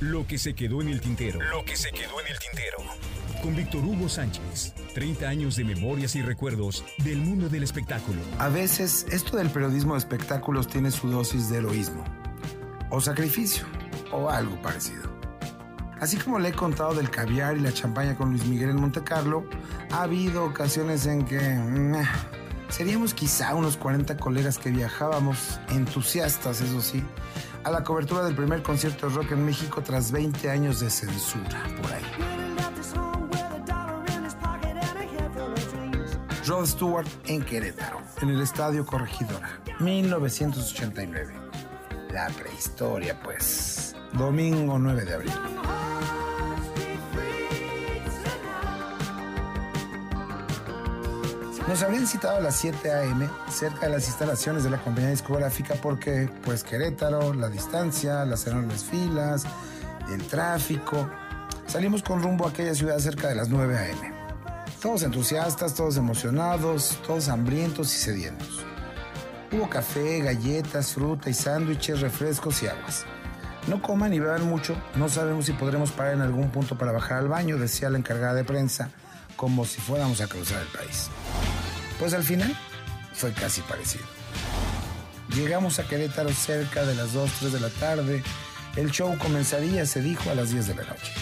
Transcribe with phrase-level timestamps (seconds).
[0.00, 1.40] Lo que se quedó en el tintero.
[1.40, 2.76] Lo que se quedó en el tintero.
[3.42, 4.74] Con Víctor Hugo Sánchez.
[4.92, 8.20] 30 años de memorias y recuerdos del mundo del espectáculo.
[8.38, 12.04] A veces, esto del periodismo de espectáculos tiene su dosis de heroísmo.
[12.90, 13.64] O sacrificio.
[14.12, 15.10] O algo parecido.
[15.98, 19.02] Así como le he contado del caviar y la champaña con Luis Miguel en Monte
[19.02, 19.48] Carlo,
[19.90, 21.38] ha habido ocasiones en que
[22.68, 27.02] seríamos quizá unos 40 colegas que viajábamos, entusiastas, eso sí,
[27.64, 31.64] a la cobertura del primer concierto de rock en México tras 20 años de censura
[31.82, 32.04] por ahí.
[36.46, 41.34] Rod Stewart en Querétaro, en el Estadio Corregidora, 1989.
[42.12, 43.96] La prehistoria, pues.
[44.12, 45.32] Domingo 9 de abril.
[51.68, 53.28] Nos habrían citado a las 7 a.m.
[53.50, 58.84] cerca de las instalaciones de la compañía discográfica porque, pues, Querétaro, la distancia, las enormes
[58.84, 59.44] filas,
[60.08, 61.10] el tráfico.
[61.66, 64.12] Salimos con rumbo a aquella ciudad cerca de las 9 a.m.
[64.80, 68.64] Todos entusiastas, todos emocionados, todos hambrientos y sedientos.
[69.50, 73.04] Hubo café, galletas, fruta y sándwiches, refrescos y aguas.
[73.66, 77.18] No coman y beban mucho, no sabemos si podremos parar en algún punto para bajar
[77.18, 78.90] al baño, decía la encargada de prensa,
[79.34, 81.10] como si fuéramos a cruzar el país.
[81.98, 82.56] Pues al final
[83.14, 84.04] fue casi parecido.
[85.34, 88.22] Llegamos a Querétaro cerca de las 2, 3 de la tarde.
[88.76, 91.12] El show comenzaría, se dijo, a las 10 de la noche.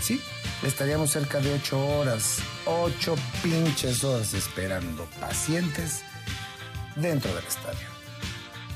[0.00, 0.20] Sí,
[0.62, 6.02] estaríamos cerca de 8 horas, 8 pinches horas esperando pacientes
[6.96, 7.96] dentro del estadio.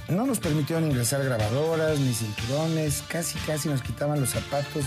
[0.08, 4.84] No nos permitieron ingresar grabadoras ni cinturones, casi casi nos quitaban los zapatos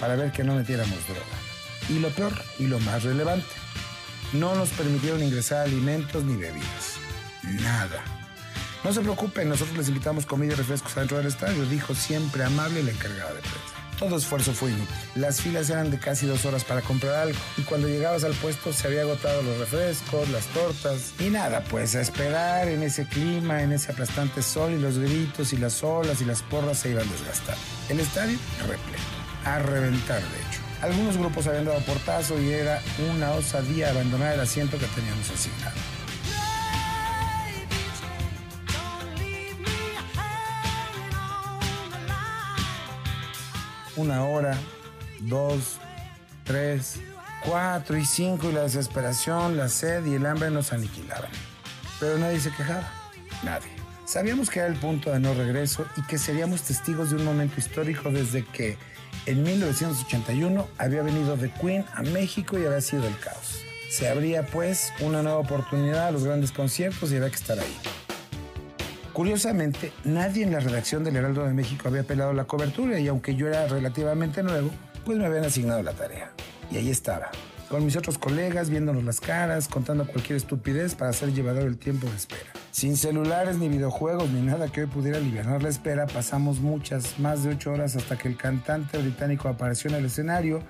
[0.00, 1.20] para ver que no metiéramos droga.
[1.88, 3.46] Y lo peor y lo más relevante,
[4.32, 6.96] no nos permitieron ingresar alimentos ni bebidas.
[7.42, 8.02] Nada.
[8.84, 12.82] No se preocupen, nosotros les invitamos comida y refrescos adentro del estadio, dijo siempre amable
[12.82, 13.76] la encargada de prensa.
[13.98, 14.94] Todo esfuerzo fue inútil.
[15.14, 18.72] Las filas eran de casi dos horas para comprar algo y cuando llegabas al puesto
[18.72, 23.62] se había agotado los refrescos, las tortas y nada, pues a esperar en ese clima,
[23.62, 27.10] en ese aplastante sol y los gritos y las olas y las porras se iban
[27.10, 27.60] desgastando.
[27.88, 29.02] El estadio repleto,
[29.44, 30.65] a reventar de hecho.
[30.82, 32.80] Algunos grupos habían dado portazo y era
[33.14, 35.76] una osadía abandonar el asiento que teníamos asignado.
[43.96, 44.58] Una hora,
[45.20, 45.78] dos,
[46.44, 47.00] tres,
[47.42, 51.30] cuatro y cinco y la desesperación, la sed y el hambre nos aniquilaban.
[51.98, 52.90] Pero nadie se quejaba,
[53.42, 53.75] nadie.
[54.06, 57.58] Sabíamos que era el punto de no regreso y que seríamos testigos de un momento
[57.58, 58.78] histórico desde que
[59.26, 63.64] en 1981 había venido The Queen a México y había sido el caos.
[63.90, 67.76] Se abría pues una nueva oportunidad a los grandes conciertos y había que estar ahí.
[69.12, 73.34] Curiosamente, nadie en la redacción del Heraldo de México había pelado la cobertura y aunque
[73.34, 74.70] yo era relativamente nuevo,
[75.04, 76.30] pues me habían asignado la tarea.
[76.70, 77.32] Y ahí estaba,
[77.68, 82.08] con mis otros colegas, viéndonos las caras, contando cualquier estupidez para hacer llevador el tiempo
[82.08, 82.55] de espera.
[82.76, 87.42] Sin celulares, ni videojuegos, ni nada que hoy pudiera aliviar la espera, pasamos muchas, más
[87.42, 90.60] de ocho horas hasta que el cantante británico apareció en el escenario,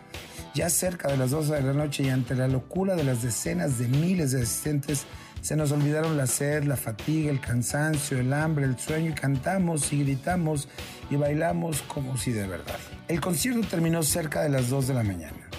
[0.55, 3.81] ya cerca de las 12 de la noche y ante la locura de las decenas
[3.81, 5.05] de miles de asistentes,
[5.41, 9.93] se nos olvidaron la sed, la fatiga, el cansancio, el hambre, el sueño y cantamos
[9.93, 10.69] y gritamos
[11.11, 12.79] y bailamos como si de verdad.
[13.09, 15.51] El concierto terminó cerca de las 2 de la mañana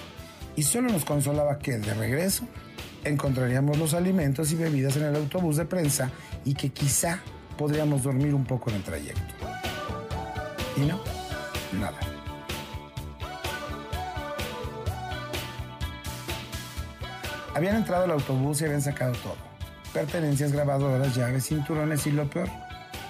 [0.55, 2.47] y solo nos consolaba que de regreso
[3.03, 6.11] encontraríamos los alimentos y bebidas en el autobús de prensa
[6.47, 7.19] y que quizá
[7.57, 9.33] podríamos dormir un poco en el trayecto.
[10.77, 10.97] Y no,
[11.73, 11.99] nada.
[17.53, 19.35] Habían entrado al autobús y habían sacado todo.
[19.91, 22.47] Pertenencias, grabadoras, llaves, cinturones y lo peor,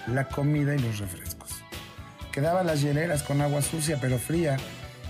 [0.08, 1.52] la comida y los refrescos.
[2.32, 4.58] Quedaban las hieleras con agua sucia pero fría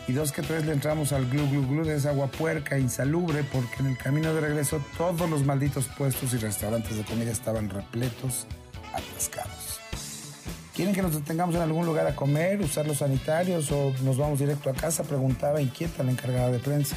[0.07, 3.43] y dos que tres le entramos al glu glu glu de esa agua puerca, insalubre,
[3.43, 7.69] porque en el camino de regreso todos los malditos puestos y restaurantes de comida estaban
[7.69, 8.47] repletos,
[8.93, 9.79] atascados.
[10.73, 14.39] ¿Quieren que nos detengamos en algún lugar a comer, usar los sanitarios o nos vamos
[14.39, 15.03] directo a casa?
[15.03, 16.95] Preguntaba inquieta la encargada de prensa.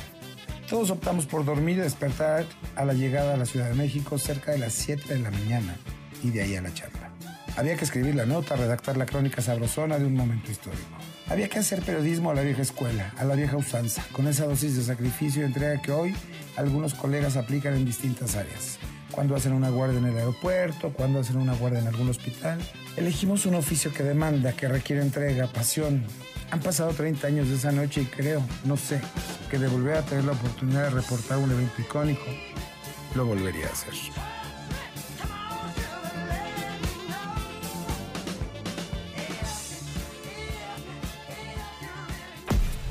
[0.69, 2.45] Todos optamos por dormir y despertar
[2.77, 5.77] a la llegada a la Ciudad de México cerca de las 7 de la mañana
[6.23, 7.11] y de ahí a la chamba.
[7.57, 11.10] Había que escribir la nota, redactar la crónica sabrosona de un momento histórico.
[11.31, 14.77] Había que hacer periodismo a la vieja escuela, a la vieja usanza, con esa dosis
[14.77, 16.13] de sacrificio y entrega que hoy
[16.57, 18.81] algunos colegas aplican en distintas áreas.
[19.13, 22.59] Cuando hacen una guardia en el aeropuerto, cuando hacen una guardia en algún hospital.
[22.97, 26.03] Elegimos un oficio que demanda, que requiere entrega, pasión.
[26.51, 29.01] Han pasado 30 años de esa noche y creo, no sé,
[29.49, 32.27] que de volver a tener la oportunidad de reportar un evento icónico,
[33.15, 33.95] lo volvería a hacer.